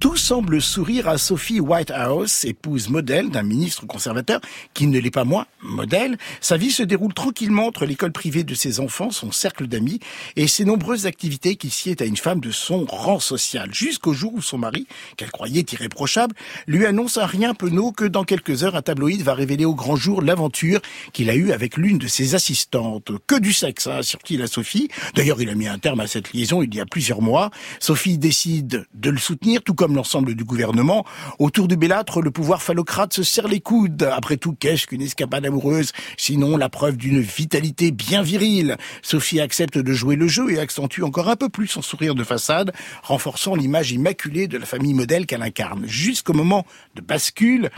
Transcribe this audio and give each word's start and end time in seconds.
Tout 0.00 0.16
semble 0.16 0.62
sourire 0.62 1.08
à 1.08 1.18
Sophie 1.18 1.60
Whitehouse, 1.60 2.46
épouse 2.46 2.88
modèle 2.88 3.28
d'un 3.28 3.42
ministre 3.42 3.84
conservateur 3.84 4.40
qui 4.72 4.86
ne 4.86 4.98
l'est 4.98 5.10
pas 5.10 5.24
moins 5.24 5.44
modèle. 5.60 6.16
Sa 6.40 6.56
vie 6.56 6.70
se 6.70 6.82
déroule 6.82 7.12
tranquillement 7.12 7.66
entre 7.66 7.84
l'école 7.84 8.10
privée 8.10 8.42
de 8.42 8.54
ses 8.54 8.80
enfants, 8.80 9.10
son 9.10 9.30
cercle 9.30 9.66
d'amis 9.66 10.00
et 10.36 10.46
ses 10.46 10.64
nombreuses 10.64 11.04
activités 11.04 11.56
qui 11.56 11.68
sied 11.68 11.96
à 12.00 12.06
une 12.06 12.16
femme 12.16 12.40
de 12.40 12.50
son 12.50 12.86
rang 12.86 13.20
social. 13.20 13.68
Jusqu'au 13.74 14.14
jour 14.14 14.32
où 14.32 14.40
son 14.40 14.56
mari, 14.56 14.86
qu'elle 15.18 15.30
croyait 15.30 15.66
irréprochable, 15.70 16.34
lui 16.66 16.86
annonce 16.86 17.18
un 17.18 17.26
rien 17.26 17.52
penaud 17.52 17.92
que 17.92 18.06
dans 18.06 18.24
quelques 18.24 18.64
heures 18.64 18.76
un 18.76 18.82
tabloïd 18.82 19.20
va 19.20 19.34
révéler 19.34 19.66
au 19.66 19.74
grand 19.74 19.96
jour 19.96 20.22
l'aventure 20.22 20.80
qu'il 21.12 21.28
a 21.28 21.34
eue 21.34 21.52
avec 21.52 21.76
l'une 21.76 21.98
de 21.98 22.08
ses 22.08 22.34
assistantes. 22.34 23.12
Que 23.26 23.38
du 23.38 23.52
sexe, 23.52 23.86
hein, 23.86 24.00
la 24.30 24.46
Sophie. 24.46 24.88
D'ailleurs, 25.14 25.42
il 25.42 25.50
a 25.50 25.54
mis 25.54 25.68
un 25.68 25.78
terme 25.78 26.00
à 26.00 26.06
cette 26.06 26.32
liaison 26.32 26.62
il 26.62 26.74
y 26.74 26.80
a 26.80 26.86
plusieurs 26.86 27.20
mois. 27.20 27.50
Sophie 27.80 28.16
décide 28.16 28.86
de 28.94 29.10
le 29.10 29.18
soutenir, 29.18 29.62
tout 29.62 29.74
comme 29.74 29.90
du 30.34 30.44
gouvernement. 30.44 31.04
Autour 31.38 31.68
du 31.68 31.76
bellâtre, 31.76 32.20
le 32.20 32.30
pouvoir 32.30 32.62
phallocrate 32.62 33.12
se 33.12 33.22
serre 33.22 33.48
les 33.48 33.60
coudes. 33.60 34.02
Après 34.02 34.36
tout, 34.36 34.54
qu'est-ce 34.58 34.86
qu'une 34.86 35.02
escapade 35.02 35.44
amoureuse? 35.44 35.92
Sinon, 36.16 36.56
la 36.56 36.68
preuve 36.68 36.96
d'une 36.96 37.20
vitalité 37.20 37.90
bien 37.90 38.22
virile. 38.22 38.76
Sophie 39.02 39.40
accepte 39.40 39.78
de 39.78 39.92
jouer 39.92 40.16
le 40.16 40.28
jeu 40.28 40.50
et 40.50 40.58
accentue 40.58 41.02
encore 41.02 41.28
un 41.28 41.36
peu 41.36 41.48
plus 41.48 41.66
son 41.66 41.82
sourire 41.82 42.14
de 42.14 42.24
façade, 42.24 42.72
renforçant 43.02 43.54
l'image 43.54 43.92
immaculée 43.92 44.48
de 44.48 44.58
la 44.58 44.66
famille 44.66 44.94
modèle 44.94 45.26
qu'elle 45.26 45.42
incarne. 45.42 45.86
Jusqu'au 45.86 46.32
moment 46.32 46.64
de 46.94 47.00
bascule, 47.00 47.70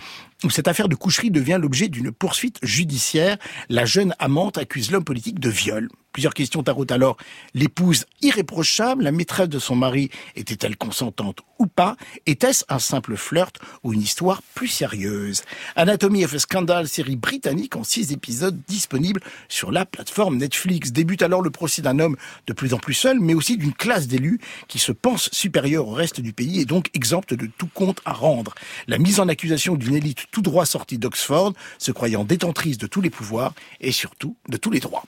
où 0.45 0.51
cette 0.51 0.69
affaire 0.69 0.89
de 0.89 0.95
coucherie 0.95 1.31
devient 1.31 1.59
l'objet 1.61 1.89
d'une 1.89 2.13
poursuite 2.13 2.59
judiciaire. 2.63 3.37
La 3.69 3.85
jeune 3.85 4.15
amante 4.19 4.59
accuse 4.59 4.91
l'homme 4.91 5.05
politique 5.05 5.41
de 5.41 5.49
viol. 5.51 5.89
Plusieurs 6.13 6.35
questions 6.35 6.63
tarotent 6.63 6.93
alors 6.93 7.17
l'épouse 7.55 8.05
irréprochable, 8.21 9.05
la 9.05 9.13
maîtresse 9.13 9.49
de 9.49 9.59
son 9.59 9.77
mari 9.77 10.11
était-elle 10.37 10.77
consentante 10.77 11.41
ou 11.59 11.67
pas? 11.67 11.97
Était-ce 12.27 12.65
un 12.69 12.79
simple 12.79 13.17
flirt 13.17 13.59
ou 13.83 13.95
une 13.95 14.03
histoire 14.03 14.43
plus 14.55 14.69
sérieuse? 14.69 15.43
Anatomy 15.75 16.25
of 16.25 16.35
a 16.35 16.39
Scandal, 16.39 16.87
série 16.87 17.17
britannique 17.17 17.77
en 17.77 17.85
six 17.85 18.13
épisodes 18.13 18.61
disponible 18.69 19.21
sur 19.49 19.73
la 19.73 19.87
plateforme 19.87 20.37
Netflix. 20.37 20.93
Débute 20.93 21.23
alors 21.23 21.41
le 21.41 21.51
procès 21.51 21.81
d'un 21.81 21.99
homme 21.99 22.17
de 22.47 22.53
plus 22.53 22.75
en 22.75 22.79
plus 22.79 22.95
seul, 22.95 23.19
mais 23.19 23.35
aussi 23.35 23.57
d'une 23.57 23.73
classe 23.73 24.07
d'élus 24.07 24.39
qui 24.69 24.79
se 24.79 24.93
pense 24.93 25.31
supérieure 25.33 25.89
au 25.89 25.93
reste 25.93 26.21
du 26.21 26.33
pays 26.33 26.61
et 26.61 26.65
donc 26.67 26.91
exempte 26.95 27.33
de 27.33 27.47
tout 27.47 27.69
compte 27.73 28.01
à 28.05 28.13
rendre. 28.13 28.55
La 28.87 28.99
mise 28.99 29.19
en 29.19 29.29
accusation 29.29 29.77
d'une 29.77 29.95
élite 29.95 30.27
tout 30.31 30.43
droit 30.43 30.67
sortie 30.67 30.99
d'Oxford, 30.99 31.55
se 31.79 31.93
croyant 31.93 32.25
détentrice 32.25 32.77
de 32.77 32.87
tous 32.87 33.01
les 33.01 33.11
pouvoirs 33.11 33.55
et 33.81 33.93
surtout 33.93 34.37
de 34.49 34.57
tous 34.57 34.71
les 34.71 34.81
droits. 34.81 35.05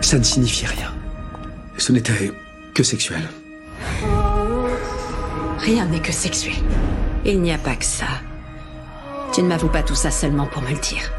Ça 0.00 0.18
ne 0.18 0.22
signifie 0.22 0.66
rien. 0.66 0.92
Ce 1.76 1.92
n'était 1.92 2.32
que 2.74 2.82
sexuel. 2.82 3.22
Rien 5.58 5.86
n'est 5.86 6.00
que 6.00 6.12
sexuel. 6.12 6.54
Il 7.24 7.40
n'y 7.40 7.52
a 7.52 7.58
pas 7.58 7.76
que 7.76 7.84
ça. 7.84 8.06
Tu 9.32 9.42
ne 9.42 9.48
m'avoues 9.48 9.68
pas 9.68 9.82
tout 9.82 9.94
ça 9.94 10.10
seulement 10.10 10.46
pour 10.46 10.62
me 10.62 10.70
le 10.70 10.78
dire. 10.78 11.10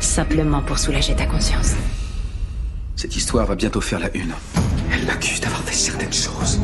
Simplement 0.00 0.62
pour 0.62 0.78
soulager 0.78 1.14
ta 1.14 1.26
conscience. 1.26 1.72
Cette 2.96 3.16
histoire 3.16 3.46
va 3.46 3.54
bientôt 3.54 3.80
faire 3.80 3.98
la 3.98 4.14
une. 4.16 4.32
Elle 4.92 5.04
m'accuse 5.06 5.40
d'avoir 5.40 5.62
fait 5.62 5.74
certaines 5.74 6.12
choses. 6.12 6.60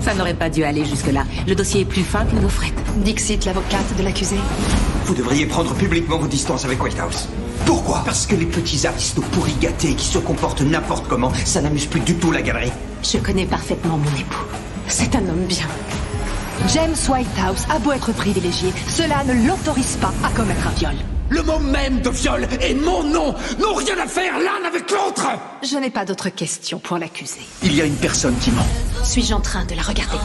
Ça 0.00 0.14
n'aurait 0.14 0.34
pas 0.34 0.50
dû 0.50 0.64
aller 0.64 0.84
jusque-là. 0.84 1.24
Le 1.46 1.54
dossier 1.54 1.82
est 1.82 1.84
plus 1.84 2.02
fin 2.02 2.24
que 2.24 2.36
gaufrette. 2.36 2.74
Dixit, 3.04 3.44
l'avocate 3.44 3.96
de 3.96 4.02
l'accusé. 4.02 4.36
Vous 5.04 5.14
devriez 5.14 5.46
prendre 5.46 5.74
publiquement 5.74 6.18
vos 6.18 6.26
distances 6.26 6.64
avec 6.64 6.82
Whitehouse. 6.82 7.28
Pourquoi 7.68 8.00
Parce 8.06 8.26
que 8.26 8.34
les 8.34 8.46
petits 8.46 8.86
aristos 8.86 9.22
pourris 9.30 9.52
gâtés 9.60 9.92
qui 9.92 10.06
se 10.06 10.16
comportent 10.16 10.62
n'importe 10.62 11.06
comment, 11.06 11.30
ça 11.44 11.60
n'amuse 11.60 11.84
plus 11.84 12.00
du 12.00 12.14
tout 12.14 12.32
la 12.32 12.40
galerie. 12.40 12.72
Je 13.02 13.18
connais 13.18 13.44
parfaitement 13.44 13.98
mon 13.98 14.18
époux. 14.18 14.46
C'est 14.86 15.14
un 15.14 15.28
homme 15.28 15.44
bien. 15.46 15.66
James 16.72 16.96
Whitehouse 17.06 17.66
a 17.68 17.78
beau 17.78 17.92
être 17.92 18.12
privilégié, 18.12 18.72
cela 18.88 19.22
ne 19.24 19.46
l'autorise 19.46 19.98
pas 20.00 20.14
à 20.24 20.30
commettre 20.30 20.66
un 20.66 20.70
viol. 20.78 20.94
Le 21.28 21.42
mot 21.42 21.58
même 21.58 22.00
de 22.00 22.08
viol 22.08 22.48
et 22.62 22.72
mon 22.72 23.04
nom 23.04 23.34
n'ont 23.60 23.74
rien 23.74 23.98
à 24.02 24.06
faire 24.06 24.38
l'un 24.38 24.66
avec 24.66 24.90
l'autre 24.90 25.28
Je 25.62 25.76
n'ai 25.76 25.90
pas 25.90 26.06
d'autres 26.06 26.30
questions 26.30 26.78
pour 26.78 26.96
l'accuser. 26.96 27.42
Il 27.62 27.74
y 27.76 27.82
a 27.82 27.84
une 27.84 27.96
personne 27.96 28.36
qui 28.38 28.50
ment. 28.50 28.66
Suis-je 29.04 29.34
en 29.34 29.40
train 29.40 29.66
de 29.66 29.74
la 29.74 29.82
regarder? 29.82 30.16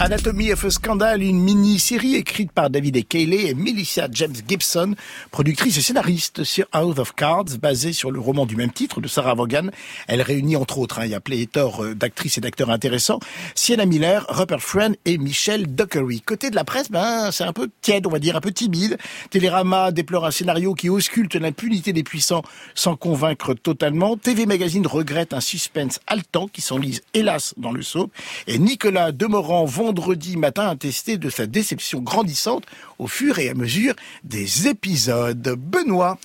Anatomy 0.00 0.52
of 0.52 0.64
a 0.64 0.70
Scandal, 0.70 1.22
une 1.22 1.40
mini-série 1.40 2.16
écrite 2.16 2.50
par 2.50 2.68
David 2.68 2.96
E. 2.96 3.02
Cayley 3.08 3.46
et 3.46 3.54
Melissa 3.54 4.08
James 4.10 4.34
Gibson, 4.46 4.96
productrice 5.30 5.78
et 5.78 5.82
scénariste 5.82 6.42
sur 6.42 6.66
House 6.72 6.98
of 6.98 7.14
Cards, 7.14 7.58
basée 7.62 7.92
sur 7.92 8.10
le 8.10 8.18
roman 8.18 8.44
du 8.44 8.56
même 8.56 8.72
titre 8.72 9.00
de 9.00 9.06
Sarah 9.06 9.34
Vaughan. 9.34 9.68
Elle 10.08 10.20
réunit 10.20 10.56
entre 10.56 10.78
autres, 10.78 10.98
hein, 10.98 11.04
il 11.04 11.12
y 11.12 11.14
a 11.14 11.20
pléthore 11.20 11.84
euh, 11.84 11.94
d'actrices 11.94 12.38
et 12.38 12.40
d'acteurs 12.40 12.70
intéressants, 12.70 13.20
Sienna 13.54 13.86
Miller, 13.86 14.26
Rupert 14.28 14.60
Friend 14.60 14.96
et 15.04 15.16
Michelle 15.16 15.72
Dockery. 15.72 16.20
Côté 16.22 16.50
de 16.50 16.56
la 16.56 16.64
presse, 16.64 16.90
ben, 16.90 17.30
c'est 17.30 17.44
un 17.44 17.52
peu 17.52 17.70
tiède, 17.80 18.06
on 18.08 18.10
va 18.10 18.18
dire, 18.18 18.36
un 18.36 18.40
peu 18.40 18.52
timide. 18.52 18.98
Télérama 19.30 19.92
déplore 19.92 20.26
un 20.26 20.32
scénario 20.32 20.74
qui 20.74 20.88
ausculte 20.90 21.36
l'impunité 21.36 21.92
des 21.92 22.02
puissants 22.02 22.42
sans 22.74 22.96
convaincre 22.96 23.54
totalement. 23.54 24.16
TV 24.16 24.44
Magazine 24.44 24.88
regrette 24.88 25.32
un 25.32 25.40
suspense 25.40 26.00
haletant 26.08 26.48
qui 26.48 26.62
s'enlise 26.62 27.00
hélas 27.14 27.54
dans 27.56 27.72
le 27.72 27.82
soap. 27.82 28.10
Et 28.48 28.58
Nicolas 28.58 29.12
Demorand 29.12 29.64
vendredi 29.88 30.38
matin 30.38 30.66
attesté 30.68 31.18
de 31.18 31.28
sa 31.28 31.46
déception 31.46 32.00
grandissante 32.00 32.64
au 32.98 33.06
fur 33.06 33.38
et 33.38 33.50
à 33.50 33.54
mesure 33.54 33.92
des 34.24 34.66
épisodes. 34.66 35.56
Benoît. 35.58 36.16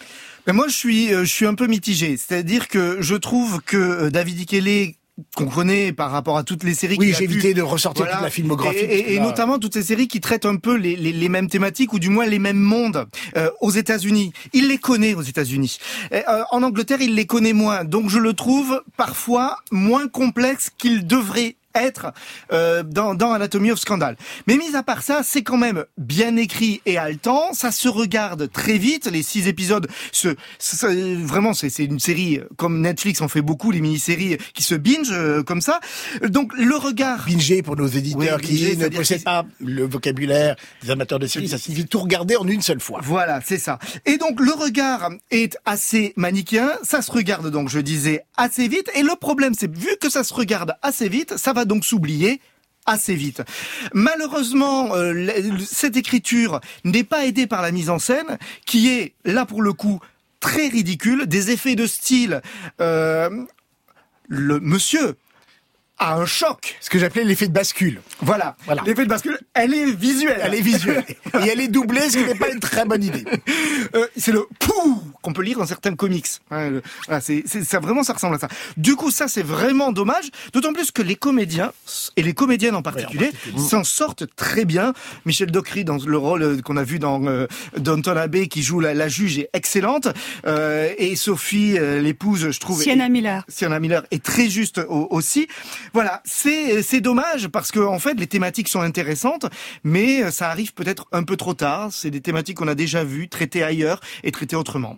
Mais 0.48 0.54
moi, 0.54 0.68
je 0.70 0.74
suis, 0.76 1.14
euh, 1.14 1.26
je 1.26 1.32
suis 1.32 1.46
un 1.46 1.56
peu 1.56 1.68
mitigé. 1.68 2.16
C'est-à-dire 2.16 2.70
que 2.70 2.98
je 3.02 3.16
trouve 3.16 3.62
que 3.62 3.76
euh, 3.78 4.10
David 4.10 4.40
Ikele 4.40 4.94
qu'on 5.36 5.48
connaît 5.48 5.92
par 5.92 6.12
rapport 6.12 6.38
à 6.38 6.44
toutes 6.46 6.64
les 6.64 6.74
séries. 6.74 6.96
Oui, 6.98 7.14
j'ai 7.14 7.26
évité 7.26 7.54
de 7.54 7.62
ressortir 7.62 8.06
Voilà. 8.06 8.16
toute 8.20 8.24
la 8.24 8.30
filmographie. 8.30 8.78
Et, 8.78 8.84
et- 9.00 9.14
et 9.14 9.16
Là, 9.18 9.24
notamment 9.24 9.60
toutes 9.60 9.74
ces 9.74 9.84
séries 9.84 10.08
qui 10.08 10.22
traitent 10.22 10.46
un 10.46 10.56
peu 10.56 10.78
les, 10.78 10.96
les, 10.96 11.12
les 11.12 11.28
mêmes 11.28 11.50
thématiques 11.50 11.92
ou 11.92 12.00
du 12.00 12.08
moins 12.08 12.26
les 12.26 12.40
mêmes 12.40 12.58
mondes 12.58 13.06
euh, 13.36 13.50
aux 13.60 13.70
États-Unis. 13.72 14.32
Il 14.54 14.70
les 14.70 14.78
connaît 14.78 15.16
aux 15.16 15.22
États-Unis. 15.22 15.78
Euh, 16.14 16.22
en 16.52 16.64
Angleterre, 16.64 17.02
il 17.02 17.16
les 17.16 17.26
connaît 17.26 17.52
moins. 17.52 17.84
Donc 17.84 18.10
je 18.10 18.18
le 18.18 18.32
trouve 18.32 18.82
parfois 18.96 19.58
moins 19.72 20.08
complexe 20.08 20.70
qu'il 20.78 21.06
devrait 21.06 21.58
être 21.84 22.14
euh, 22.52 22.84
dans, 22.84 23.16
dans 23.16 23.32
Anatomy 23.32 23.72
of 23.72 23.80
Scandal. 23.80 24.16
Mais 24.48 24.58
mis 24.58 24.76
à 24.76 24.84
part 24.84 25.04
ça, 25.04 25.22
c'est 25.24 25.44
quand 25.44 25.58
même 25.58 25.86
bien 25.98 26.36
écrit 26.38 26.82
et 26.86 26.98
haletant. 26.98 27.54
Ça 27.54 27.72
se 27.72 27.88
regarde 27.88 28.52
très 28.52 28.78
vite. 28.78 29.08
Les 29.12 29.24
six 29.24 29.48
épisodes, 29.48 29.88
se, 30.12 30.36
se- 30.60 31.24
vraiment, 31.26 31.54
c'est 31.54 31.74
une 31.84 32.00
série 32.00 32.40
comme 32.58 32.82
Netflix 32.82 33.22
en 33.22 33.28
fait 33.28 33.42
beaucoup, 33.42 33.72
les 33.72 33.82
mini-séries 33.82 34.38
qui 34.54 34.64
se 34.64 34.76
binge 34.76 35.10
euh, 35.12 35.44
comme 35.44 35.62
ça. 35.62 35.80
Donc 36.28 36.52
le 36.58 36.76
regard. 36.76 37.26
Binger 37.28 37.62
pour 37.62 37.76
nos 37.76 37.88
éditeurs 37.88 38.40
Oui, 38.42 38.48
qui 38.48 38.78
ne 38.78 38.88
possèdent 38.90 39.24
pas 39.24 39.46
le 39.60 39.86
vocabulaire 39.86 40.56
des 40.84 40.92
amateurs 40.92 41.20
de 41.20 41.28
séries, 41.28 41.48
ça 41.50 41.58
signifie 41.58 41.86
tout 41.86 42.00
regarder 42.00 42.36
en 42.36 42.48
une 42.48 42.62
seule 42.62 42.80
fois. 42.80 43.00
Voilà, 43.04 43.40
c'est 43.46 43.58
ça. 43.58 43.80
Et 44.06 44.18
donc 44.18 44.40
le 44.40 44.52
regard 44.52 45.10
est 45.32 45.58
assez 45.66 46.14
manichéen, 46.16 46.72
ça 46.84 47.02
se 47.02 47.12
regarde 47.12 47.50
donc, 47.52 47.70
je 47.70 47.80
disais, 47.80 48.24
assez 48.38 48.68
vite. 48.68 48.90
Et 48.96 49.04
le 49.04 49.16
problème, 49.16 49.54
c'est 49.58 49.74
vu 49.74 49.90
que 50.02 50.10
ça 50.10 50.24
se 50.24 50.34
regarde 50.34 50.74
assez 50.82 51.10
vite, 51.10 51.38
ça 51.38 51.54
va 51.54 51.66
donc 51.70 51.86
s'oublier 51.86 52.42
assez 52.86 53.16
vite. 53.16 53.42
Malheureusement, 53.94 54.96
euh, 54.96 55.32
cette 55.66 55.96
écriture 55.96 56.60
n'est 56.84 57.04
pas 57.04 57.26
aidée 57.26 57.48
par 57.48 57.62
la 57.62 57.72
mise 57.72 57.90
en 57.90 58.00
scène, 58.00 58.38
qui 58.66 58.90
est 58.90 59.14
là 59.24 59.46
pour 59.46 59.62
le 59.62 59.74
coup 59.74 60.00
très 60.40 60.68
ridicule, 60.68 61.28
des 61.28 61.52
effets 61.52 61.76
de 61.76 61.86
style. 61.86 62.42
euh, 62.82 63.30
le 64.32 64.60
monsieur 64.60 65.16
a 65.98 66.16
un 66.16 66.26
choc. 66.26 66.78
Ce 66.80 66.90
que 66.90 66.98
j'appelais 66.98 67.24
l'effet 67.24 67.48
de 67.48 67.52
bascule. 67.54 68.00
Voilà. 68.22 68.56
Voilà. 68.66 68.84
L'effet 68.86 69.04
de 69.04 69.10
bascule, 69.10 69.38
elle 69.54 69.74
est 69.74 69.92
visuelle. 69.92 70.40
Elle 70.42 70.54
est 70.56 70.62
visuelle. 70.62 71.04
Et 71.44 71.48
elle 71.50 71.60
est 71.60 71.68
doublée, 71.68 72.10
ce 72.10 72.18
qui 72.18 72.24
n'est 72.26 72.36
pas 72.36 72.50
une 72.50 72.60
très 72.60 72.86
bonne 72.86 73.04
idée. 73.04 73.26
Euh, 73.96 74.08
c'est 74.16 74.32
le 74.32 74.48
pou 74.60 75.04
qu'on 75.30 75.34
peut 75.34 75.44
lire 75.44 75.60
dans 75.60 75.66
certains 75.68 75.96
comics. 75.96 76.26
Ouais, 76.52 76.70
le- 76.70 76.82
voilà, 77.06 77.22
c'est, 77.22 77.44
c'est- 77.46 77.64
ça 77.64 77.80
vraiment 77.80 78.04
ça 78.04 78.14
ressemble 78.14 78.36
à 78.36 78.40
ça. 78.40 78.48
Du 78.78 78.96
coup, 78.96 79.12
ça 79.12 79.28
c'est 79.28 79.44
vraiment 79.44 79.92
dommage. 79.92 80.30
D'autant 80.54 80.74
plus 80.74 80.92
que 80.92 81.02
les 81.02 81.16
comédiens 81.16 81.72
et 82.16 82.24
les 82.24 82.34
comédiennes 82.34 82.76
en 82.76 82.82
particulier 82.82 83.32
s'en 83.58 83.84
sortent 83.84 84.26
très 84.36 84.66
bien. 84.66 84.94
Michel 85.26 85.52
Dockery 85.52 85.86
dans 85.86 85.98
le 85.98 86.18
rôle 86.18 86.42
euh, 86.44 86.62
qu'on 86.62 86.78
a 86.78 86.84
vu 86.84 86.98
dans 87.00 87.24
euh, 87.28 87.46
Downton 87.78 88.18
Abbey 88.18 88.48
qui 88.48 88.64
joue 88.64 88.80
la, 88.80 88.94
la 88.94 89.08
juge 89.08 89.38
est 89.40 89.50
excellente 89.54 90.08
Euh, 90.46 90.94
et 90.98 91.16
Sophie 91.16 91.78
euh, 91.78 92.02
l'épouse, 92.02 92.50
je 92.52 92.60
trouve. 92.60 92.82
Sienna 92.82 93.06
est- 93.06 93.10
Miller. 93.10 93.44
Sienna 93.48 93.80
Miller 93.80 94.04
est 94.12 94.24
très 94.24 94.50
juste 94.50 94.80
au- 94.90 95.08
aussi. 95.12 95.48
Voilà, 95.94 96.22
c'est 96.26 96.82
c'est 96.82 97.02
dommage 97.02 97.48
parce 97.50 97.72
que 97.72 97.80
en 97.80 98.00
fait 98.00 98.14
les 98.16 98.28
thématiques 98.28 98.68
sont 98.70 98.82
intéressantes, 98.82 99.46
mais 99.84 100.32
ça 100.32 100.50
arrive 100.50 100.74
peut-être 100.74 101.06
un 101.12 101.24
peu 101.24 101.36
trop 101.38 101.54
tard. 101.54 101.90
C'est 101.92 102.10
des 102.10 102.22
thématiques 102.22 102.58
qu'on 102.58 102.68
a 102.68 102.76
déjà 102.76 103.04
vues, 103.04 103.28
traitées 103.30 103.64
ailleurs 103.64 104.00
et 104.24 104.32
traitées 104.32 104.56
autrement. 104.56 104.98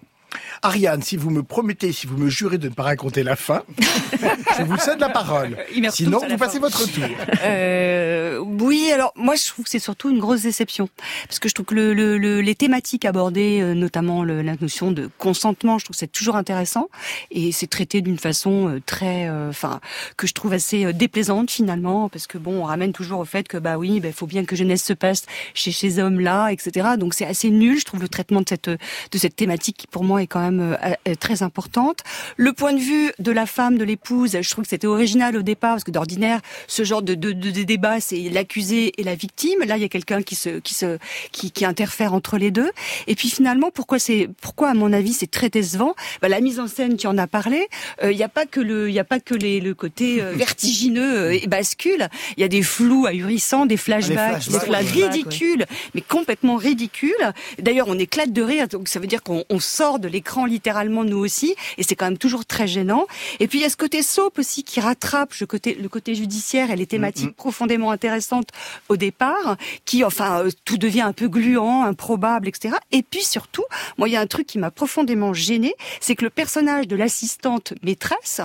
Ariane, 0.62 1.01
si 1.01 1.18
vous 1.18 1.30
me 1.30 1.44
promettez, 1.44 1.92
si 1.92 2.07
vous 2.07 2.18
me 2.18 2.30
jurez 2.30 2.57
de 2.57 2.69
ne 2.69 2.74
pas 2.74 2.83
raconter 2.83 3.24
la 3.24 3.36
fin, 3.36 3.63
je 4.57 4.63
vous 4.63 4.78
cède 4.78 5.00
la 5.00 5.10
parole. 5.10 5.57
Sinon, 5.92 6.19
vous 6.28 6.38
passez 6.38 6.60
votre 6.60 6.86
tour. 6.92 7.04
Euh, 7.44 8.38
oui, 8.39 8.92
alors 8.94 9.13
moi 9.16 9.36
je 9.36 9.48
trouve 9.48 9.66
que 9.66 9.72
c'est 9.72 9.80
surtout 9.80 10.10
une 10.10 10.19
grosse 10.19 10.44
déception 10.44 10.89
parce 11.28 11.39
que 11.39 11.50
je 11.50 11.54
trouve 11.54 11.66
que 11.66 11.75
le, 11.75 11.94
le, 11.94 12.42
les 12.42 12.56
thématiques 12.56 13.06
abordées, 13.06 13.60
euh, 13.62 13.74
notamment 13.74 14.24
la 14.24 14.56
notion 14.60 14.92
de 14.92 15.10
consentement, 15.18 15.80
je 15.80 15.86
trouve 15.86 15.95
que 15.95 16.00
c'est 16.00 16.12
toujours 16.12 16.36
intéressant 16.36 16.89
et 17.31 17.51
c'est 17.51 17.68
traité 17.68 18.01
d'une 18.01 18.18
façon 18.19 18.69
euh, 18.69 18.81
très, 18.86 19.27
euh, 19.30 19.50
enfin, 19.50 19.80
que 20.18 20.27
je 20.27 20.34
trouve 20.34 20.54
assez 20.54 20.94
déplaisante 20.94 21.50
finalement 21.50 22.10
parce 22.10 22.27
que 22.27 22.38
bon, 22.38 22.62
on 22.62 22.63
ramène 22.63 22.94
toujours 22.94 23.19
au 23.19 23.25
fait 23.25 23.48
que 23.48 23.57
bah 23.57 23.77
oui, 23.77 23.94
il 23.95 24.01
bah, 24.01 24.12
faut 24.12 24.27
bien 24.27 24.45
que 24.45 24.56
jeunesse 24.56 24.84
se 24.84 24.94
passe 24.94 25.25
chez 25.54 25.72
ces 25.72 26.00
hommes 26.00 26.19
là, 26.19 26.50
etc. 26.50 26.89
Donc 26.98 27.13
c'est 27.13 27.25
assez 27.25 27.50
nul, 27.50 27.80
je 27.80 27.86
trouve 27.86 28.01
le 28.01 28.10
traitement 28.10 28.42
de 28.42 28.50
cette 28.50 28.69
de 28.69 29.18
cette 29.18 29.36
thématique 29.36 29.77
qui 29.77 29.88
pour 29.88 30.04
moi 30.04 30.21
est 30.22 30.28
quand 30.28 30.40
même 30.40 30.78
très 31.20 31.44
importante. 31.44 32.00
Le 32.38 32.54
point 32.54 32.74
de 32.74 32.80
vue 32.80 33.12
de 33.20 33.32
la 33.32 33.46
femme, 33.46 33.78
de 33.78 33.84
l'épouse, 33.84 34.38
je 34.40 34.50
trouve 34.50 34.64
que 34.64 34.70
c'était 34.70 34.88
original 34.88 35.36
au 35.36 35.42
départ 35.42 35.72
parce 35.72 35.84
que 35.84 35.92
d'ordinaire 35.92 36.42
ce 36.68 36.84
genre 36.84 37.02
de, 37.02 37.16
de, 37.16 37.32
de 37.32 37.64
débat 37.64 38.00
c'est 38.00 38.30
l'accusé 38.30 38.94
et 38.98 39.04
la 39.04 39.16
victime. 39.16 39.60
Là, 39.66 39.78
il 39.78 39.82
y 39.82 39.86
a 39.86 39.90
quelqu'un 39.90 40.22
qui 40.22 40.36
se, 40.36 40.60
qui 40.60 40.74
se, 40.74 40.98
qui, 41.32 41.52
qui, 41.52 41.66
interfère 41.66 42.14
entre 42.14 42.38
les 42.38 42.52
deux. 42.52 42.70
Et 43.08 43.16
puis 43.16 43.30
finalement, 43.30 43.72
pourquoi 43.72 44.00
c'est, 44.00 44.30
pourquoi 44.42 44.70
à 44.70 44.74
mon 44.74 44.94
avis 44.94 45.14
c'est 45.14 45.30
très 45.30 45.50
décevant? 45.50 45.96
Bah, 46.22 46.30
La 46.30 46.42
mise 46.42 46.60
en 46.60 46.68
scène, 46.68 46.98
tu 46.98 47.08
en 47.08 47.18
as 47.18 47.28
parlé. 47.28 47.68
Euh, 48.04 48.12
il 48.12 48.18
n'y 48.18 48.24
a 48.24 48.30
pas 48.30 48.46
que 48.46 48.60
le, 48.60 48.90
il 48.90 48.94
y 48.94 49.00
a 49.00 49.04
pas 49.04 49.20
que 49.20 49.36
les, 49.36 49.60
le 49.60 49.74
côté 49.74 50.22
euh, 50.22 50.32
vertigineux 50.36 51.18
euh, 51.18 51.40
et 51.42 51.48
bascule. 51.48 52.08
Il 52.38 52.42
y 52.42 52.44
a 52.44 52.48
des 52.48 52.64
flous 52.64 53.06
ahurissants, 53.06 53.66
des 53.66 53.78
flashbacks, 53.78 54.50
des 54.50 54.60
flashbacks 54.60 55.12
ridicules, 55.12 55.66
mais 55.96 56.02
complètement 56.02 56.56
ridicules. 56.56 57.12
D'ailleurs, 57.60 57.88
on 57.88 57.98
éclate 57.98 58.34
de 58.34 58.42
rire. 58.42 58.68
Donc 58.68 58.88
ça 58.88 59.00
veut 59.00 59.08
dire 59.08 59.24
qu'on 59.24 59.46
sort 59.60 60.00
de 60.00 60.08
l'écran 60.12 60.46
littéralement 60.46 61.04
nous 61.04 61.18
aussi, 61.18 61.56
et 61.78 61.84
c'est 61.84 61.96
quand 61.96 62.06
même 62.06 62.18
toujours 62.18 62.46
très 62.46 62.68
gênant. 62.68 63.08
Et 63.40 63.48
puis 63.48 63.60
il 63.60 63.62
y 63.62 63.66
a 63.66 63.69
ce 63.69 63.78
côté 63.78 64.04
soap 64.04 64.40
aussi 64.40 64.63
qui 64.63 64.80
rattrape 64.80 65.34
le 65.36 65.48
côté, 65.48 65.75
le 65.75 65.90
côté 65.90 66.16
judiciaire 66.16 66.72
et 66.72 66.75
les 66.75 66.86
thématiques 66.86 67.31
mm-hmm. 67.31 67.36
profondément 67.36 67.92
intéressante 67.92 68.50
au 68.90 68.98
départ, 68.98 69.58
qui 69.86 70.04
enfin 70.04 70.46
euh, 70.46 70.50
tout 70.66 70.78
devient 70.78 71.02
un 71.02 71.13
peu 71.13 71.28
gluant, 71.28 71.84
improbable, 71.84 72.48
etc. 72.48 72.75
Et 72.92 73.04
puis 73.04 73.24
surtout, 73.24 73.63
moi 73.98 74.08
il 74.08 74.12
y 74.12 74.18
a 74.18 74.22
un 74.22 74.28
truc 74.28 74.48
qui 74.48 74.60
m'a 74.60 74.72
profondément 74.72 75.34
gêné, 75.34 75.74
c'est 76.00 76.16
que 76.16 76.24
le 76.24 76.30
personnage 76.30 76.88
de 76.88 76.96
l'assistante 76.96 77.74
maîtresse 77.84 78.42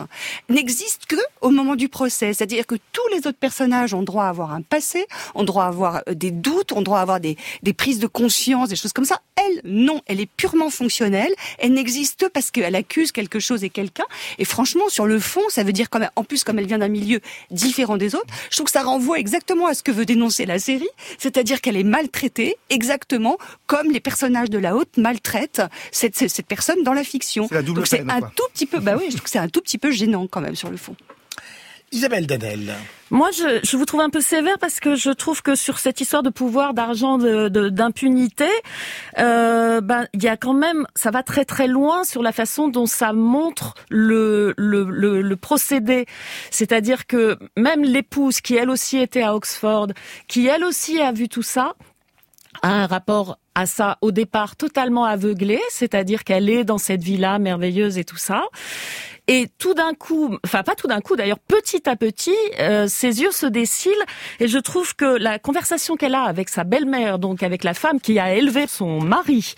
n'existe 0.49 1.07
que 1.07 1.17
au 1.41 1.51
moment 1.51 1.77
du 1.77 1.89
procès. 1.89 2.33
C'est-à-dire 2.33 2.67
que 2.67 2.77
tous 2.93 3.09
les 3.13 3.27
autres 3.27 3.39
personnages 3.39 3.95
ont 3.95 4.03
droit 4.03 4.25
à 4.25 4.29
avoir 4.29 4.53
un 4.53 4.63
passé, 4.63 5.07
ont 5.35 5.45
droit 5.45 5.65
à 5.65 5.69
avoir 5.69 6.03
euh, 6.09 6.15
des 6.15 6.31
doutes, 6.31 6.73
ont 6.73 6.83
droit 6.83 6.99
à 6.99 7.03
avoir 7.03 7.21
des, 7.21 7.37
des 7.63 7.73
prises 7.73 7.99
de 7.99 8.07
conscience, 8.07 8.69
des 8.69 8.77
choses 8.77 8.93
comme 8.93 9.05
ça. 9.05 9.21
Elle, 9.37 9.61
non, 9.65 10.01
elle 10.07 10.21
est 10.21 10.31
purement 10.37 10.71
fonctionnelle. 10.71 11.35
Elle 11.59 11.73
n'existe 11.73 12.29
parce 12.33 12.51
qu'elle 12.51 12.75
accuse 12.75 13.13
quelque 13.13 13.41
chose 13.41 13.65
et 13.65 13.71
quelqu'un. 13.71 14.05
Et 14.39 14.45
franchement, 14.45 14.89
sur 14.89 15.07
le 15.07 15.19
fond, 15.19 15.43
ça 15.49 15.63
veut 15.65 15.73
dire 15.73 15.89
même, 15.99 16.11
en 16.17 16.25
plus, 16.25 16.45
comme 16.45 16.59
elle 16.59 16.67
vient 16.67 16.79
d'un 16.79 16.89
milieu 16.89 17.21
différent 17.51 17.97
des 17.97 18.15
autres, 18.15 18.27
je 18.51 18.57
trouve 18.57 18.67
que 18.67 18.73
ça 18.73 18.83
renvoie 18.83 19.19
exactement 19.19 19.67
à 19.67 19.75
ce 19.75 19.83
que 19.83 19.93
veut 19.93 20.05
dénoncer 20.05 20.47
la 20.47 20.59
série, 20.59 20.89
c'est-à-dire 21.19 21.61
qu'elle 21.61 21.77
est 21.77 21.85
maltraitée 21.85 22.57
exactement 22.71 23.39
comme 23.67 23.91
les 23.91 24.01
personnages 24.01 24.51
de 24.51 24.59
la 24.59 24.77
haute 24.77 24.97
maltraitent 24.97 25.63
cette, 25.91 26.17
cette, 26.17 26.47
personne 26.47 26.83
dans 26.83 26.93
la 26.93 27.05
fiction. 27.05 27.49
Donc 27.51 27.87
c'est 27.87 28.01
un 28.09 28.21
tout 28.21 28.47
petit 28.53 28.67
peu, 28.67 28.79
bah 28.79 28.97
oui, 28.99 29.07
je 29.09 29.17
trouve 29.17 29.25
que 29.25 29.31
c'est 29.31 29.39
un 29.39 29.49
tout 29.49 29.61
petit 29.61 29.79
peu 29.79 29.91
gênant 29.91 30.27
quand 30.27 30.41
même 30.41 30.57
sur 30.57 30.71
le 30.71 30.77
fond. 30.77 30.97
Isabelle 31.93 32.27
Danel. 32.27 32.75
Moi, 33.11 33.31
je, 33.31 33.61
je, 33.63 33.77
vous 33.77 33.85
trouve 33.85 34.01
un 34.01 34.11
peu 34.11 34.21
sévère 34.21 34.59
parce 34.59 34.81
que 34.81 34.97
je 34.97 35.11
trouve 35.11 35.41
que 35.41 35.55
sur 35.55 35.79
cette 35.79 36.01
histoire 36.01 36.25
de 36.25 36.31
pouvoir, 36.31 36.75
d'argent, 36.75 37.19
d'impunité, 37.19 38.45
de, 38.45 39.23
euh, 39.23 39.81
ben 39.81 40.09
il 40.13 40.23
y 40.25 40.29
a 40.29 40.37
quand 40.37 40.55
même, 40.55 40.87
ça 40.97 41.13
va 41.13 41.23
très 41.23 41.45
très 41.45 41.69
loin 41.69 42.03
sur 42.03 42.23
la 42.23 42.33
façon 42.33 42.67
dont 42.67 42.87
ça 42.87 43.13
montre 43.13 43.75
le, 43.89 44.53
le, 44.57 44.83
le 45.23 45.37
procédé. 45.37 46.07
C'est-à-dire 46.51 47.07
que 47.07 47.39
même 47.57 47.85
l'épouse, 47.85 48.41
qui 48.41 48.57
elle 48.57 48.71
aussi 48.71 48.99
était 48.99 49.23
à 49.23 49.37
Oxford, 49.37 49.89
qui 50.27 50.49
elle 50.49 50.65
aussi 50.65 51.01
a 51.01 51.13
vu 51.13 51.29
tout 51.29 51.43
ça, 51.43 51.75
a 52.63 52.69
un 52.69 52.87
rapport 52.87 53.39
à 53.55 53.67
ça 53.67 53.99
au 54.01 54.11
départ 54.13 54.57
totalement 54.57 55.05
aveuglé, 55.05 55.61
c'est-à-dire 55.71 56.25
qu'elle 56.25 56.51
est 56.51 56.65
dans 56.65 56.79
cette 56.79 57.03
villa 57.03 57.39
merveilleuse 57.39 57.99
et 57.99 58.05
tout 58.05 58.17
ça. 58.17 58.45
Et 59.29 59.49
tout 59.59 59.75
d'un 59.75 59.93
coup, 59.95 60.39
enfin 60.45 60.63
pas 60.63 60.75
tout 60.75 60.87
d'un 60.87 61.01
coup 61.01 61.17
d'ailleurs, 61.17 61.41
petit 61.41 61.89
à 61.89 61.97
petit, 61.97 62.37
euh, 62.61 62.87
ses 62.87 63.23
yeux 63.23 63.33
se 63.33 63.47
décilent. 63.47 63.93
Et 64.39 64.47
je 64.47 64.59
trouve 64.59 64.95
que 64.95 65.05
la 65.05 65.39
conversation 65.39 65.97
qu'elle 65.97 66.15
a 66.15 66.23
avec 66.23 66.49
sa 66.49 66.63
belle-mère, 66.65 67.19
donc 67.19 67.43
avec 67.43 67.65
la 67.65 67.75
femme 67.75 68.01
qui 68.01 68.19
a 68.19 68.35
élevé 68.35 68.67
son 68.69 69.01
mari, 69.01 69.55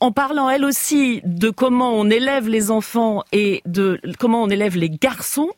en 0.00 0.12
parlant 0.12 0.48
elle 0.48 0.64
aussi 0.64 1.20
de 1.24 1.50
comment 1.50 1.92
on 1.92 2.08
élève 2.10 2.48
les 2.48 2.70
enfants 2.70 3.22
et 3.32 3.62
de 3.66 4.00
comment 4.18 4.42
on 4.42 4.48
élève 4.48 4.76
les 4.76 4.90
garçons, 4.90 5.50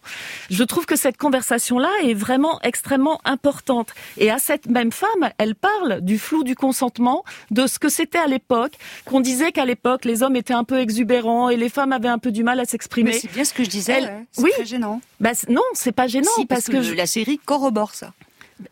je 0.51 0.65
trouve 0.65 0.85
que 0.85 0.97
cette 0.97 1.17
conversation-là 1.17 1.91
est 2.03 2.15
vraiment 2.15 2.61
extrêmement 2.63 3.21
importante. 3.25 3.89
Et 4.19 4.31
à 4.31 4.39
cette 4.39 4.67
même 4.67 4.93
femme, 4.93 5.31
elle 5.39 5.55
parle 5.55 6.01
du 6.01 6.19
flou 6.19 6.45
du 6.45 6.55
consentement, 6.55 7.25
de 7.51 7.67
ce 7.67 7.79
que 7.79 7.89
c'était 7.89 8.19
à 8.19 8.27
l'époque, 8.27 8.73
qu'on 9.05 9.21
disait 9.21 9.53
qu'à 9.53 9.65
l'époque 9.65 10.05
les 10.05 10.23
hommes 10.23 10.37
étaient 10.37 10.55
un 10.55 10.65
peu 10.65 10.81
exubérants 10.81 11.49
et 11.49 11.57
les 11.57 11.69
femmes 11.69 11.93
avaient 11.93 12.09
un 12.09 12.19
peu 12.19 12.33
du 12.33 12.43
mal 12.43 12.59
à 12.61 12.65
s'exprimer. 12.65 13.13
c'est 13.13 13.33
bien 13.33 13.45
ce 13.45 13.55
que 13.55 13.65
je 13.65 13.71
disais. 13.71 14.01
C'est 14.33 14.43
oui. 14.43 14.51
très 14.55 14.65
gênant. 14.65 15.01
Bah, 15.21 15.31
non, 15.49 15.63
c'est 15.75 15.93
pas 15.93 16.09
gênant 16.09 16.31
parce, 16.49 16.67
que, 16.67 16.95
la 16.95 17.07
série 17.07 17.39
corrobore 17.39 17.95
ça 17.95 18.13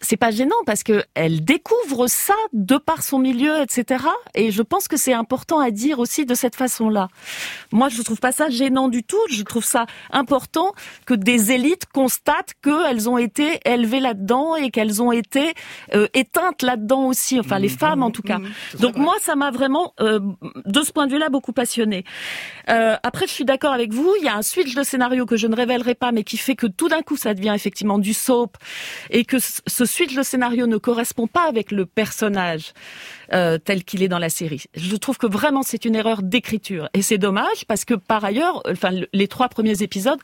c'est 0.01 0.17
pas 0.17 0.31
gênant 0.31 0.57
parce 0.67 0.83
que 0.83 1.05
elle 1.15 1.45
découvre 1.45 2.07
ça 2.07 2.35
de 2.53 2.77
par 2.77 3.03
son 3.03 3.19
milieu, 3.19 3.61
etc. 3.63 4.05
Et 4.35 4.51
je 4.51 4.63
pense 4.63 4.89
que 4.89 4.97
c'est 4.97 5.13
important 5.13 5.61
à 5.61 5.71
dire 5.71 5.99
aussi 5.99 6.27
de 6.27 6.35
cette 6.35 6.57
façon-là. 6.57 7.09
Moi, 7.73 7.89
je 7.89 8.03
trouve 8.03 8.19
pas 8.19 8.33
ça 8.33 8.49
gênant 8.49 8.89
du 8.89 9.03
tout. 9.03 9.21
Je 9.31 9.43
trouve 9.43 9.65
ça 9.65 9.87
important 10.11 10.73
que 11.07 11.15
des 11.15 11.53
élites 11.53 11.87
constatent 11.87 12.55
qu'elles 12.63 13.09
ont 13.09 13.19
été 13.19 13.61
élevées 13.65 14.01
là-dedans 14.01 14.57
et 14.57 14.71
qu'elles 14.71 15.03
ont 15.03 15.13
été 15.13 15.55
euh, 15.95 16.07
éteintes 16.15 16.63
là-dedans 16.63 17.07
aussi. 17.07 17.39
Enfin, 17.39 17.59
les 17.59 17.69
mmh. 17.69 17.79
femmes 17.79 18.03
en 18.03 18.11
tout 18.11 18.23
cas. 18.23 18.39
Mmh. 18.39 18.81
Donc 18.81 18.97
moi, 18.97 19.15
ça 19.21 19.37
m'a 19.37 19.51
vraiment, 19.51 19.95
euh, 20.01 20.21
de 20.67 20.83
ce 20.83 20.93
point 20.93 21.07
de 21.07 21.13
vue-là, 21.13 21.29
beaucoup 21.29 21.53
passionné. 21.53 22.05
Euh, 22.69 22.97
après, 23.03 23.27
je 23.27 23.33
suis 23.33 23.45
d'accord 23.45 23.73
avec 23.73 23.93
vous. 23.93 24.15
Il 24.19 24.25
y 24.25 24.29
a 24.29 24.37
un 24.37 24.43
switch 24.43 24.75
de 24.75 24.83
scénario 24.83 25.27
que 25.27 25.37
je 25.37 25.47
ne 25.47 25.57
révélerai 25.57 25.95
pas, 25.95 26.13
mais 26.13 26.25
qui 26.25 26.37
fait 26.37 26.57
que 26.57 26.67
tout 26.67 26.89
d'un 26.89 27.03
coup, 27.03 27.17
ça 27.17 27.35
devient 27.35 27.53
effectivement 27.55 27.99
du 27.99 28.15
soap 28.15 28.57
et 29.11 29.25
que 29.25 29.39
ce 29.41 29.80
suite 29.85 30.15
le 30.15 30.23
scénario 30.23 30.67
ne 30.67 30.77
correspond 30.77 31.27
pas 31.27 31.49
avec 31.49 31.71
le 31.71 31.87
personnage 31.87 32.73
euh, 33.33 33.59
tel 33.59 33.85
qu'il 33.85 34.03
est 34.03 34.09
dans 34.09 34.19
la 34.19 34.31
série. 34.31 34.65
Je 34.75 34.97
trouve 34.97 35.19
que 35.19 35.27
vraiment 35.27 35.63
c'est 35.63 35.85
une 35.85 35.95
erreur 35.95 36.23
d'écriture 36.23 36.89
et 36.95 37.03
c'est 37.03 37.19
dommage 37.19 37.65
parce 37.67 37.85
que 37.85 37.95
par 37.95 38.25
ailleurs, 38.25 38.63
enfin 38.69 38.91
les 39.13 39.29
trois 39.29 39.49
premiers 39.49 39.83
épisodes 39.83 40.21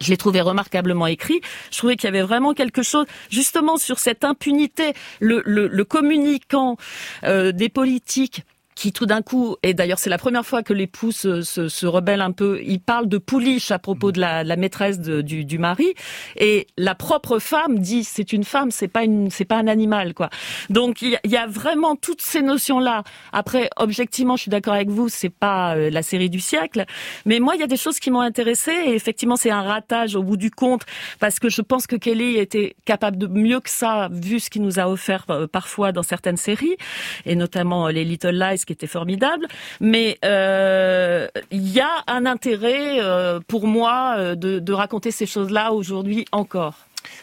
je 0.00 0.10
l'ai 0.10 0.16
trouvé 0.16 0.40
remarquablement 0.40 1.06
écrit. 1.06 1.40
Je 1.70 1.78
trouvais 1.78 1.96
qu'il 1.96 2.04
y 2.04 2.08
avait 2.08 2.22
vraiment 2.22 2.54
quelque 2.54 2.82
chose, 2.82 3.06
justement, 3.30 3.76
sur 3.76 3.98
cette 3.98 4.24
impunité, 4.24 4.92
le, 5.20 5.42
le, 5.46 5.84
communicant 5.84 6.76
euh, 7.24 7.52
des 7.52 7.68
politiques 7.68 8.42
qui 8.76 8.92
tout 8.92 9.06
d'un 9.06 9.22
coup, 9.22 9.56
et 9.62 9.72
d'ailleurs 9.72 9.98
c'est 9.98 10.10
la 10.10 10.18
première 10.18 10.44
fois 10.44 10.62
que 10.62 10.74
l'époux 10.74 11.10
se, 11.10 11.40
se, 11.40 11.68
se, 11.68 11.86
rebelle 11.86 12.20
un 12.20 12.30
peu, 12.30 12.60
il 12.62 12.78
parle 12.78 13.08
de 13.08 13.16
pouliche 13.16 13.70
à 13.70 13.78
propos 13.78 14.12
de 14.12 14.20
la, 14.20 14.44
la 14.44 14.56
maîtresse 14.56 15.00
de, 15.00 15.22
du, 15.22 15.46
du, 15.46 15.58
mari, 15.58 15.94
et 16.36 16.66
la 16.76 16.94
propre 16.94 17.38
femme 17.38 17.78
dit 17.78 18.04
c'est 18.04 18.34
une 18.34 18.44
femme, 18.44 18.70
c'est 18.70 18.86
pas 18.86 19.02
une, 19.02 19.30
c'est 19.30 19.46
pas 19.46 19.56
un 19.56 19.66
animal 19.66 20.12
quoi. 20.12 20.28
Donc 20.68 21.00
il 21.00 21.18
y, 21.24 21.36
a 21.36 21.46
vraiment 21.46 21.96
toutes 21.96 22.20
ces 22.20 22.42
notions 22.42 22.78
là. 22.78 23.02
Après, 23.32 23.70
objectivement, 23.78 24.36
je 24.36 24.42
suis 24.42 24.50
d'accord 24.50 24.74
avec 24.74 24.90
vous, 24.90 25.08
c'est 25.08 25.30
pas 25.30 25.74
euh, 25.74 25.88
la 25.88 26.02
série 26.02 26.28
du 26.28 26.40
siècle, 26.40 26.84
mais 27.24 27.40
moi 27.40 27.54
il 27.54 27.60
y 27.60 27.64
a 27.64 27.68
des 27.68 27.78
choses 27.78 27.98
qui 27.98 28.10
m'ont 28.10 28.20
intéressée 28.20 28.76
et 28.88 28.94
effectivement 28.94 29.36
c'est 29.36 29.50
un 29.50 29.62
ratage 29.62 30.16
au 30.16 30.22
bout 30.22 30.36
du 30.36 30.50
compte 30.50 30.82
parce 31.18 31.40
que 31.40 31.48
je 31.48 31.62
pense 31.62 31.86
que 31.86 31.96
Kelly 31.96 32.36
était 32.36 32.76
capable 32.84 33.16
de 33.16 33.26
mieux 33.26 33.60
que 33.60 33.70
ça 33.70 34.10
vu 34.12 34.38
ce 34.38 34.50
qu'il 34.50 34.60
nous 34.60 34.78
a 34.78 34.86
offert 34.86 35.24
euh, 35.30 35.46
parfois 35.46 35.92
dans 35.92 36.02
certaines 36.02 36.36
séries 36.36 36.76
et 37.24 37.36
notamment 37.36 37.86
euh, 37.86 37.90
les 37.90 38.04
Little 38.04 38.38
Lies 38.38 38.65
qui 38.66 38.72
était 38.72 38.86
formidable. 38.86 39.46
Mais 39.80 40.18
euh, 40.24 41.28
il 41.50 41.72
y 41.72 41.80
a 41.80 42.04
un 42.06 42.26
intérêt 42.26 43.00
euh, 43.00 43.40
pour 43.46 43.66
moi 43.66 44.16
euh, 44.18 44.34
de, 44.34 44.72
raconter 44.72 45.10
ces 45.10 45.26
choses-là 45.26 45.72
aujourd'hui 45.72 46.26
encore. 46.32 46.74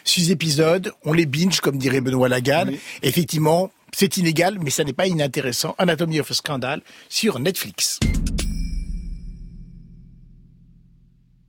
Six 0.02 0.30
épisodes, 0.30 0.92
on 1.04 1.12
les 1.12 1.26
binge 1.26 1.60
comme 1.60 1.76
dirait 1.76 2.00
Benoît 2.00 2.28
Lagarde. 2.28 2.72
Effectivement, 3.02 3.70
c'est 3.92 4.16
inégal, 4.16 4.58
mais 4.60 4.70
ça 4.70 4.82
n'est 4.82 4.92
pas 4.92 5.06
inintéressant. 5.06 5.76
Anatomy 5.78 6.18
of 6.18 6.30
a 6.30 6.34
Scandal 6.34 6.80
sur 7.08 7.38
Netflix. 7.38 8.00